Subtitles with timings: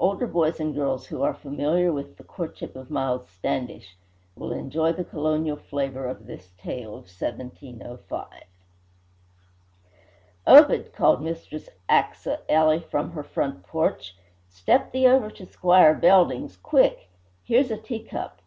[0.00, 3.96] Older boys and girls who are familiar with "The Courtship of Miles Standish"
[4.34, 8.26] will enjoy the colonial flavour of this tale of 1705.
[10.48, 14.16] "Obed!" called Mistress Achsah Ely from her front porch,
[14.48, 17.08] "step thee over to Squire Belding's, quick!
[17.44, 18.40] Here's a teacup!